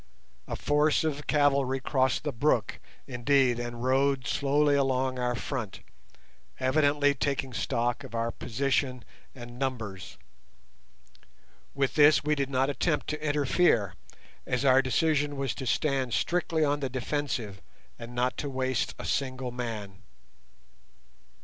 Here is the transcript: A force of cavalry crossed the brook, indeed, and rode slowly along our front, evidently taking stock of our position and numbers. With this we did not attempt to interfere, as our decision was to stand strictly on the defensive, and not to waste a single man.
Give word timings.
A 0.47 0.55
force 0.55 1.03
of 1.03 1.27
cavalry 1.27 1.79
crossed 1.79 2.23
the 2.23 2.31
brook, 2.31 2.79
indeed, 3.05 3.59
and 3.59 3.83
rode 3.83 4.25
slowly 4.25 4.73
along 4.73 5.19
our 5.19 5.35
front, 5.35 5.81
evidently 6.59 7.13
taking 7.13 7.53
stock 7.53 8.03
of 8.03 8.15
our 8.15 8.31
position 8.31 9.05
and 9.35 9.59
numbers. 9.59 10.17
With 11.75 11.93
this 11.93 12.23
we 12.23 12.33
did 12.33 12.49
not 12.49 12.67
attempt 12.67 13.09
to 13.09 13.23
interfere, 13.23 13.93
as 14.47 14.65
our 14.65 14.81
decision 14.81 15.37
was 15.37 15.53
to 15.53 15.67
stand 15.67 16.15
strictly 16.15 16.65
on 16.65 16.79
the 16.79 16.89
defensive, 16.89 17.61
and 17.99 18.15
not 18.15 18.37
to 18.37 18.49
waste 18.49 18.95
a 18.97 19.05
single 19.05 19.51
man. 19.51 20.01